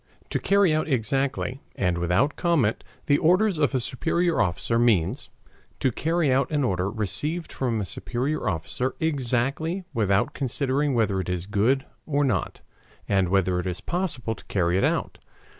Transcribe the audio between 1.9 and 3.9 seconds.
without comment the orders of a